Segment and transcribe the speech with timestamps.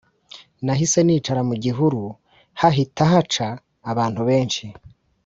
[0.65, 2.03] nahise nicara mugihuru
[2.59, 3.47] hahita haca
[3.91, 4.65] abantu benshi